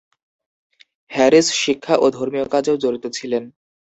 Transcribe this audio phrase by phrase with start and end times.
[1.11, 3.43] Harris শিক্ষা ও ধর্মীয় কাজেও জড়িত ছিলেন।